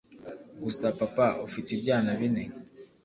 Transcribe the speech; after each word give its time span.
gusa 0.63 0.85
papa, 0.99 1.27
ufite 1.47 1.69
ibyana 1.77 2.11
bine, 2.19 2.43